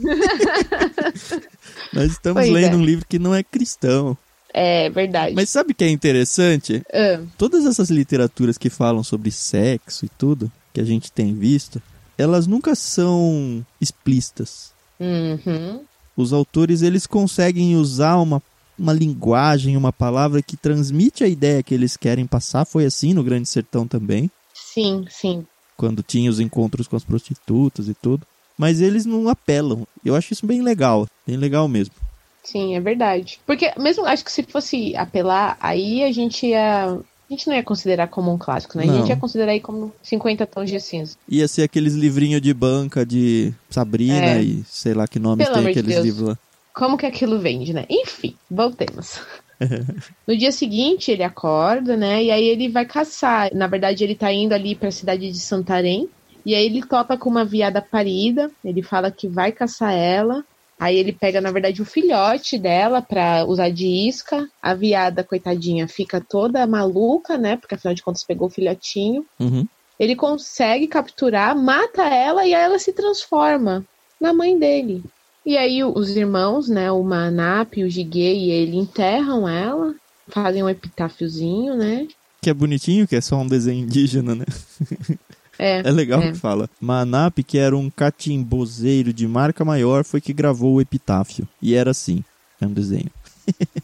[1.92, 2.76] Nós estamos pois lendo é.
[2.76, 4.16] um livro que não é cristão.
[4.52, 5.34] É verdade.
[5.34, 6.82] Mas sabe o que é interessante?
[6.88, 7.26] Uh.
[7.38, 11.80] Todas essas literaturas que falam sobre sexo e tudo, que a gente tem visto,
[12.18, 14.72] elas nunca são explícitas.
[15.00, 15.80] Uhum.
[16.16, 18.42] Os autores, eles conseguem usar uma,
[18.78, 22.66] uma linguagem, uma palavra que transmite a ideia que eles querem passar.
[22.66, 24.30] Foi assim no Grande Sertão também.
[24.52, 25.46] Sim, sim.
[25.78, 28.26] Quando tinha os encontros com as prostitutas e tudo
[28.58, 29.86] mas eles não apelam.
[30.04, 31.94] Eu acho isso bem legal, bem legal mesmo.
[32.42, 33.38] Sim, é verdade.
[33.46, 36.86] Porque mesmo acho que se fosse apelar, aí a gente ia.
[37.30, 38.84] A gente não ia considerar como um clássico, né?
[38.84, 38.98] A Não.
[38.98, 41.16] gente ia considerar aí como 50 tons de cinza.
[41.26, 44.42] Ia ser aqueles livrinhos de banca de Sabrina É.
[44.42, 46.38] e sei lá que nomes Pelo tem de aqueles livros lá.
[46.74, 47.86] Como que aquilo vende, né?
[47.88, 49.18] Enfim, voltemos.
[50.26, 52.24] No dia seguinte, ele acorda, né?
[52.24, 53.48] E aí ele vai caçar.
[53.54, 56.08] Na verdade, ele tá indo ali pra cidade de Santarém.
[56.44, 58.50] E aí ele topa com uma viada parida.
[58.64, 60.44] Ele fala que vai caçar ela.
[60.78, 64.48] Aí ele pega, na verdade, o filhote dela pra usar de isca.
[64.60, 67.56] A viada, coitadinha, fica toda maluca, né?
[67.56, 69.24] Porque afinal de contas pegou o filhotinho.
[69.38, 69.66] Uhum.
[69.98, 73.84] Ele consegue capturar, mata ela e aí ela se transforma
[74.20, 75.04] na mãe dele.
[75.44, 79.94] E aí os irmãos, né, o Manap, o Jiguê e ele enterram ela,
[80.28, 82.06] fazem um epitáfiozinho, né?
[82.40, 84.44] Que é bonitinho, que é só um desenho indígena, né?
[85.58, 86.32] É, É legal É.
[86.32, 86.68] que fala.
[86.80, 91.46] Manap, que era um catimbozeiro de marca maior, foi que gravou o epitáfio.
[91.60, 92.24] E era assim.
[92.60, 93.10] É um desenho.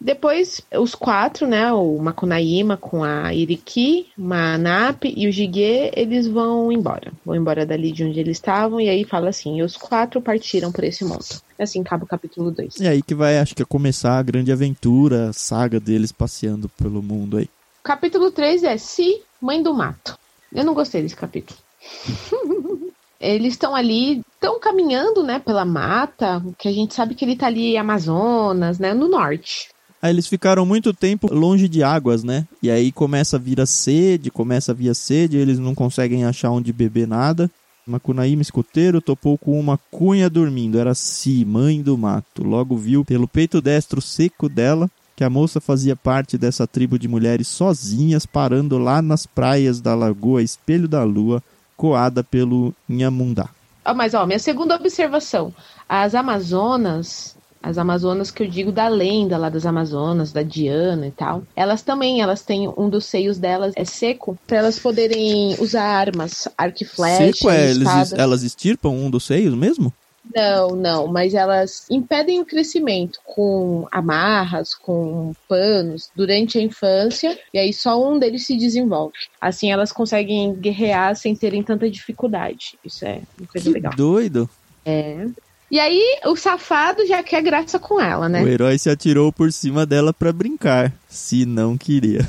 [0.00, 6.70] Depois, os quatro, né, o Macunaíma com a Iriki, Manap e o Jiguê, eles vão
[6.70, 7.12] embora.
[7.26, 10.70] Vão embora dali de onde eles estavam e aí fala assim, e os quatro partiram
[10.70, 11.24] por esse mundo.
[11.58, 12.76] Assim acaba o capítulo 2.
[12.78, 17.02] E aí que vai, acho que, começar a grande aventura, a saga deles passeando pelo
[17.02, 17.50] mundo aí.
[17.82, 20.16] Capítulo 3 é Si, Mãe do Mato.
[20.52, 21.58] Eu não gostei desse capítulo.
[23.20, 27.48] Eles estão ali, estão caminhando, né, pela mata, que a gente sabe que ele tá
[27.48, 29.70] ali Amazonas, né, no norte.
[30.00, 32.46] Aí eles ficaram muito tempo longe de águas, né?
[32.62, 36.24] E aí começa a vir a sede, começa a vir a sede, eles não conseguem
[36.24, 37.50] achar onde beber nada.
[37.84, 40.78] Macunaíma, escoteiro, topou com uma cunha dormindo.
[40.78, 42.44] Era Si, mãe do mato.
[42.44, 47.08] Logo viu pelo peito destro seco dela que a moça fazia parte dessa tribo de
[47.08, 51.42] mulheres sozinhas, parando lá nas praias da lagoa Espelho da Lua,
[51.76, 53.48] coada pelo Inhamundá.
[53.96, 55.52] Mas, ó, minha segunda observação.
[55.88, 61.10] As Amazonas, as Amazonas que eu digo da lenda lá das Amazonas, da Diana e
[61.10, 65.82] tal, elas também, elas têm um dos seios delas é seco, para elas poderem usar
[65.82, 69.92] armas, arco e flecha, Seco é, eles, elas estirpam um dos seios mesmo?
[70.34, 77.58] Não, não, mas elas impedem o crescimento com amarras, com panos durante a infância, e
[77.58, 79.14] aí só um deles se desenvolve.
[79.40, 82.78] Assim elas conseguem guerrear sem terem tanta dificuldade.
[82.84, 83.92] Isso é uma coisa Que legal.
[83.96, 84.48] doido.
[84.84, 85.26] É.
[85.70, 88.42] E aí o safado já quer graça com ela, né?
[88.42, 92.26] O herói se atirou por cima dela pra brincar, se não queria.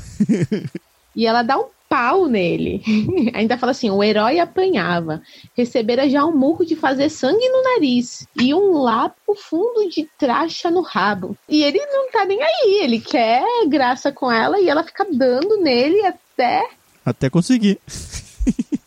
[1.15, 2.81] E ela dá um pau nele.
[3.33, 5.21] Ainda fala assim: o herói apanhava.
[5.57, 10.69] Recebera já um murro de fazer sangue no nariz e um lápio fundo de tracha
[10.69, 11.35] no rabo.
[11.49, 15.57] E ele não tá nem aí, ele quer graça com ela e ela fica dando
[15.57, 16.69] nele até.
[17.03, 17.79] Até conseguir.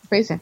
[0.09, 0.39] Pois é.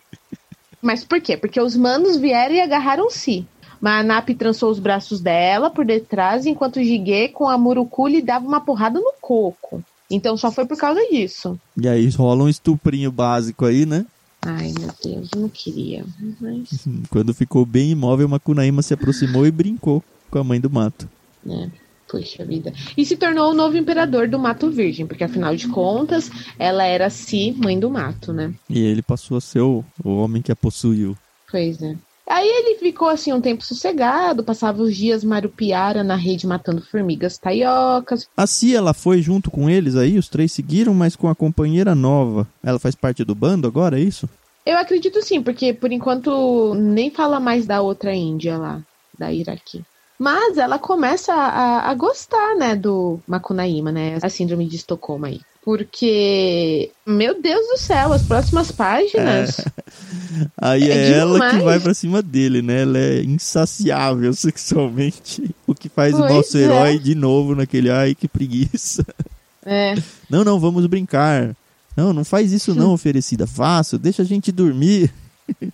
[0.81, 1.37] Mas por quê?
[1.37, 3.47] Porque os manos vieram e agarraram-se.
[3.79, 8.45] Manap trançou os braços dela por detrás, enquanto o Jiguê com a Muruku lhe dava
[8.45, 9.81] uma porrada no coco.
[10.11, 11.59] Então só foi por causa disso.
[11.75, 14.05] E aí rola um estuprinho básico aí, né?
[14.43, 16.03] Ai, meu Deus, eu não queria.
[16.39, 21.07] Mas, Quando ficou bem imóvel, Macunaíma se aproximou e brincou com a mãe do mato.
[21.43, 21.71] né?
[22.09, 22.73] Puxa vida.
[22.97, 27.09] E se tornou o novo imperador do Mato Virgem, porque afinal de contas, ela era
[27.09, 28.53] Si, mãe do mato, né?
[28.69, 31.15] E ele passou a ser o, o homem que a possuiu.
[31.49, 31.95] Pois é.
[32.31, 37.37] Aí ele ficou assim um tempo sossegado, passava os dias marupiara na rede matando formigas
[37.37, 38.25] taiocas.
[38.37, 41.93] A Cia, ela foi junto com eles aí, os três seguiram, mas com a companheira
[41.93, 42.47] nova.
[42.63, 44.29] Ela faz parte do bando agora, é isso?
[44.65, 48.81] Eu acredito sim, porque por enquanto nem fala mais da outra Índia lá,
[49.19, 49.83] da Iraqui.
[50.17, 54.19] Mas ela começa a, a gostar, né, do Macunaíma, né?
[54.21, 55.41] A síndrome de Estocolmo aí.
[55.63, 59.61] Porque, meu Deus do céu, as próximas páginas.
[60.57, 62.81] Aí É é, ela que vai pra cima dele, né?
[62.81, 65.53] Ela é insaciável sexualmente.
[65.67, 66.61] O que faz o Pois nosso é.
[66.61, 69.05] herói de novo naquele, ai que preguiça.
[69.63, 69.93] É.
[70.27, 71.55] Não, não, vamos brincar.
[71.95, 73.45] Não, não faz isso não, oferecida.
[73.45, 75.13] Faço, deixa a gente dormir.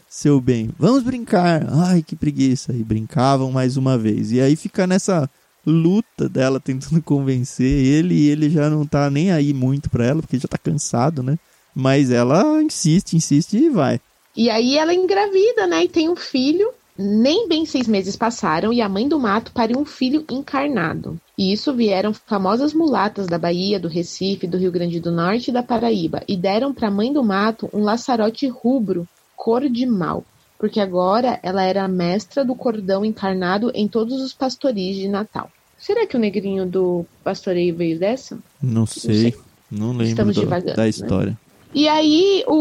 [0.10, 1.66] Seu bem, vamos brincar.
[1.72, 2.74] Ai, que preguiça.
[2.74, 4.34] E brincavam mais uma vez.
[4.34, 5.30] E aí fica nessa
[5.68, 10.22] luta dela tentando convencer ele e ele já não tá nem aí muito pra ela,
[10.22, 11.38] porque já tá cansado, né?
[11.76, 14.00] Mas ela insiste, insiste e vai.
[14.36, 15.84] E aí ela engravida, né?
[15.84, 16.72] E tem um filho.
[17.00, 21.20] Nem bem seis meses passaram e a mãe do mato pariu um filho encarnado.
[21.38, 25.54] E isso vieram famosas mulatas da Bahia, do Recife, do Rio Grande do Norte e
[25.54, 30.26] da Paraíba e deram para a mãe do mato um laçarote rubro, cor de mal,
[30.58, 35.52] porque agora ela era mestra do cordão encarnado em todos os pastoris de Natal.
[35.78, 38.38] Será que o negrinho do pastoreio veio dessa?
[38.62, 39.36] Não sei, sei.
[39.72, 40.90] não lembro Estamos do- divagando, da né?
[40.90, 41.38] história.
[41.74, 42.54] E aí o,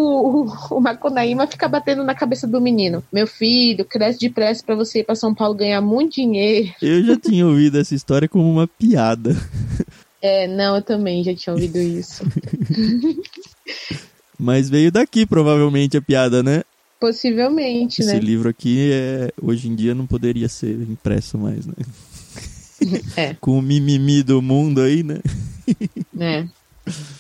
[0.44, 3.02] o, o Macunaíma fica batendo na cabeça do menino.
[3.12, 6.74] Meu filho, cresce depressa para você ir pra São Paulo ganhar muito dinheiro.
[6.83, 9.31] Eu já tinha ouvido essa história como uma piada.
[10.22, 12.24] É, não, eu também já tinha ouvido isso.
[14.38, 16.62] Mas veio daqui, provavelmente, a piada, né?
[16.98, 18.18] Possivelmente, Esse né?
[18.18, 21.74] livro aqui, é, hoje em dia, não poderia ser impresso mais, né?
[23.17, 23.35] É.
[23.35, 25.21] Com o mimimi do mundo aí, né?
[26.12, 26.49] né?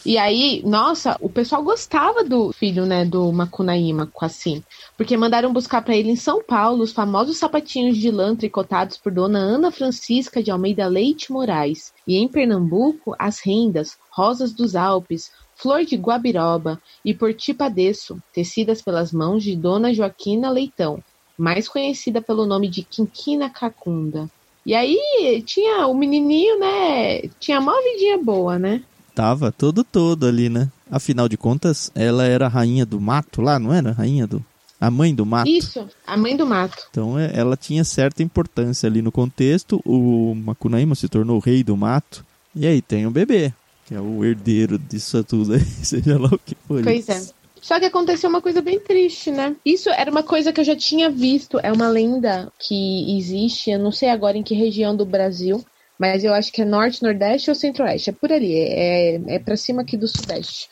[0.04, 4.62] E aí, nossa, o pessoal gostava do filho, né, do Macunaíma, assim,
[4.96, 9.10] porque mandaram buscar para ele em São Paulo os famosos sapatinhos de lã tricotados por
[9.10, 15.32] Dona Ana Francisca de Almeida Leite Moraes, e em Pernambuco as rendas, rosas dos Alpes,
[15.56, 21.02] flor de guabiroba e portipadeço, tecidas pelas mãos de Dona Joaquina Leitão,
[21.36, 24.30] mais conhecida pelo nome de Quinquina Cacunda.
[24.66, 27.20] E aí tinha o menininho, né?
[27.38, 28.82] Tinha uma vidinha boa, né?
[29.14, 30.68] Tava todo todo ali, né?
[30.90, 33.92] Afinal de contas, ela era a rainha do mato lá, não era?
[33.92, 34.44] Rainha do.
[34.80, 35.48] A mãe do mato.
[35.48, 36.84] Isso, a mãe do mato.
[36.90, 39.80] Então é, ela tinha certa importância ali no contexto.
[39.84, 42.26] O Macunaíma se tornou o rei do mato.
[42.54, 43.52] E aí tem o bebê,
[43.86, 46.82] que é o herdeiro disso tudo aí, seja lá o que for.
[46.82, 47.22] Pois é.
[47.66, 49.56] Só que aconteceu uma coisa bem triste, né?
[49.64, 51.58] Isso era uma coisa que eu já tinha visto.
[51.58, 55.64] É uma lenda que existe, eu não sei agora em que região do Brasil,
[55.98, 58.10] mas eu acho que é norte, nordeste ou centro-oeste.
[58.10, 60.68] É por ali, é, é pra cima aqui do sudeste.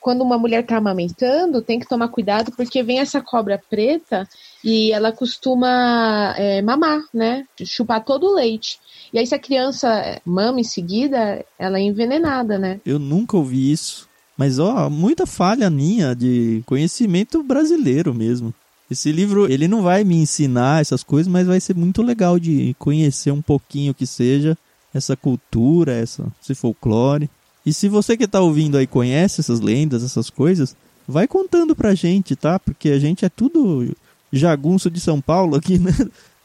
[0.00, 4.26] Quando uma mulher tá amamentando, tem que tomar cuidado porque vem essa cobra preta
[4.64, 7.44] e ela costuma é, mamar, né?
[7.62, 8.80] Chupar todo o leite.
[9.12, 12.80] E aí, se a criança mama em seguida, ela é envenenada, né?
[12.86, 14.07] Eu nunca ouvi isso.
[14.38, 18.54] Mas, ó, muita falha minha de conhecimento brasileiro mesmo.
[18.88, 22.74] Esse livro, ele não vai me ensinar essas coisas, mas vai ser muito legal de
[22.78, 24.56] conhecer um pouquinho que seja
[24.94, 27.28] essa cultura, essa, esse folclore.
[27.66, 31.94] E se você que tá ouvindo aí conhece essas lendas, essas coisas, vai contando pra
[31.94, 32.60] gente, tá?
[32.60, 33.92] Porque a gente é tudo
[34.32, 35.92] jagunço de São Paulo aqui, né?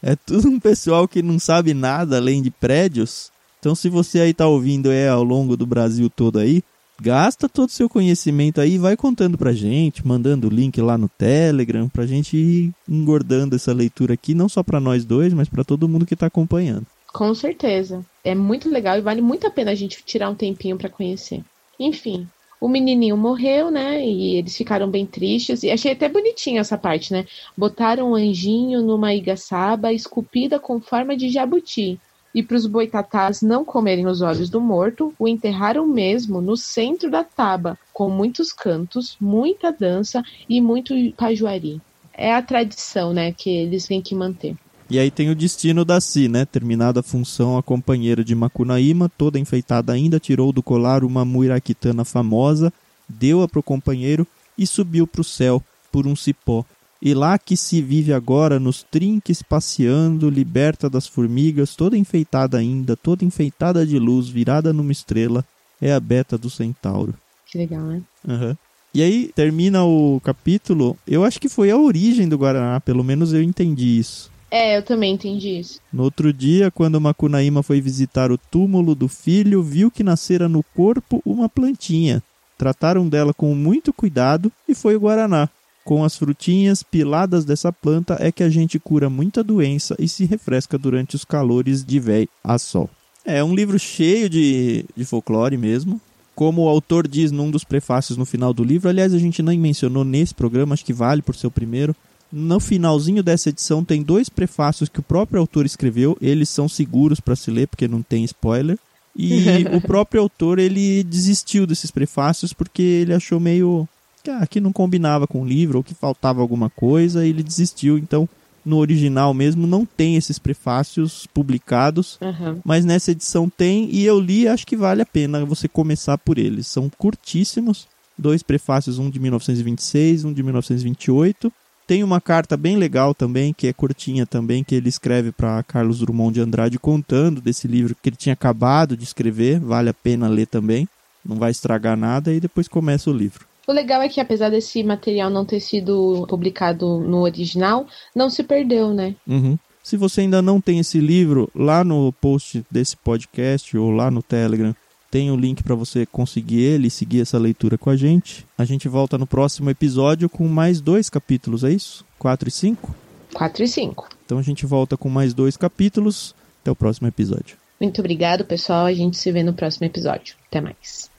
[0.02, 3.30] É tudo um pessoal que não sabe nada além de prédios.
[3.58, 6.62] Então, se você aí tá ouvindo é ao longo do Brasil todo aí,
[7.00, 11.08] gasta todo o seu conhecimento aí vai contando pra gente, mandando o link lá no
[11.08, 15.64] Telegram, pra gente ir engordando essa leitura aqui, não só pra nós dois, mas pra
[15.64, 16.86] todo mundo que tá acompanhando.
[17.12, 18.04] Com certeza.
[18.24, 21.42] É muito legal e vale muito a pena a gente tirar um tempinho para conhecer.
[21.78, 22.26] Enfim,
[22.60, 24.04] o menininho morreu, né?
[24.04, 25.62] E eles ficaram bem tristes.
[25.62, 27.26] E achei até bonitinho essa parte, né?
[27.56, 32.00] Botaram um anjinho numa igaçaba esculpida com forma de jabuti.
[32.34, 37.10] E para os boitatás não comerem os olhos do morto, o enterraram mesmo no centro
[37.10, 41.80] da taba, com muitos cantos, muita dança e muito pajuari.
[42.12, 44.56] É a tradição, né, que eles têm que manter.
[44.90, 46.44] E aí tem o destino da Si, né?
[46.44, 52.04] Terminada a função, a companheira de Macunaíma, toda enfeitada ainda, tirou do colar uma muiraquitana
[52.04, 52.72] famosa,
[53.08, 54.26] deu-a pro companheiro
[54.58, 56.64] e subiu pro céu por um cipó.
[57.04, 62.96] E lá que se vive agora, nos trinques passeando, liberta das formigas, toda enfeitada ainda,
[62.96, 65.44] toda enfeitada de luz, virada numa estrela,
[65.82, 67.14] é a beta do centauro.
[67.46, 68.00] Que legal, né?
[68.26, 68.56] Uhum.
[68.94, 70.96] E aí termina o capítulo.
[71.06, 74.32] Eu acho que foi a origem do Guaraná, pelo menos eu entendi isso.
[74.50, 75.80] É, eu também entendi isso.
[75.92, 80.62] No outro dia, quando Macunaíma foi visitar o túmulo do filho, viu que nascera no
[80.74, 82.22] corpo uma plantinha.
[82.56, 85.50] Trataram dela com muito cuidado e foi o Guaraná.
[85.84, 90.24] Com as frutinhas piladas dessa planta é que a gente cura muita doença e se
[90.24, 92.88] refresca durante os calores de véi a sol.
[93.24, 96.00] É um livro cheio de, de folclore mesmo.
[96.34, 99.58] Como o autor diz num dos prefácios no final do livro, aliás, a gente nem
[99.58, 101.94] mencionou nesse programa, acho que vale por ser o primeiro.
[102.32, 107.20] No finalzinho dessa edição tem dois prefácios que o próprio autor escreveu, eles são seguros
[107.20, 108.78] para se ler porque não tem spoiler.
[109.14, 113.86] E o próprio autor ele desistiu desses prefácios porque ele achou meio
[114.24, 117.42] que, ah, que não combinava com o livro ou que faltava alguma coisa, e ele
[117.42, 117.98] desistiu.
[117.98, 118.26] Então,
[118.64, 122.58] no original mesmo não tem esses prefácios publicados, Uhum.
[122.64, 126.38] mas nessa edição tem e eu li, acho que vale a pena você começar por
[126.38, 126.66] eles.
[126.66, 131.52] São curtíssimos, dois prefácios, um de 1926, um de 1928.
[131.86, 135.98] Tem uma carta bem legal também, que é curtinha também, que ele escreve para Carlos
[135.98, 140.26] Drummond de Andrade contando desse livro que ele tinha acabado de escrever, vale a pena
[140.26, 140.88] ler também.
[141.22, 143.44] Não vai estragar nada e depois começa o livro.
[143.66, 148.42] O legal é que, apesar desse material não ter sido publicado no original, não se
[148.42, 149.14] perdeu, né?
[149.26, 149.58] Uhum.
[149.82, 154.22] Se você ainda não tem esse livro, lá no post desse podcast ou lá no
[154.22, 154.74] Telegram,
[155.10, 158.44] tem o link para você conseguir ele e seguir essa leitura com a gente.
[158.58, 162.04] A gente volta no próximo episódio com mais dois capítulos, é isso?
[162.18, 162.94] 4 e 5?
[163.34, 164.08] 4 e 5.
[164.24, 166.34] Então a gente volta com mais dois capítulos.
[166.62, 167.58] Até o próximo episódio.
[167.78, 168.86] Muito obrigado, pessoal.
[168.86, 170.34] A gente se vê no próximo episódio.
[170.48, 171.10] Até mais.